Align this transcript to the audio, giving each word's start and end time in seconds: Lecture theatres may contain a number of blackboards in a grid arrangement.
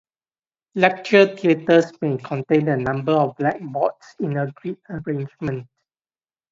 Lecture 0.73 1.35
theatres 1.37 1.91
may 2.01 2.17
contain 2.17 2.67
a 2.69 2.75
number 2.75 3.11
of 3.11 3.35
blackboards 3.37 4.15
in 4.19 4.35
a 4.35 4.51
grid 4.51 4.79
arrangement. 4.89 5.67